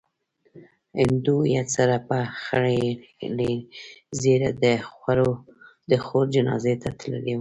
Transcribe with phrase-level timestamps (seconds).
[0.99, 3.53] هندو هويت سره په خريلې
[4.21, 4.49] ږيره
[5.91, 7.29] د خور جنازې ته تللی و.